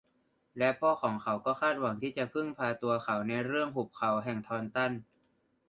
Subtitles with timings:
[0.57, 4.91] และพ่อของเขาก็คาดหวังจะพึ่งพาตัวเขาในเรื่องหุบเขาแห่งทอนตัน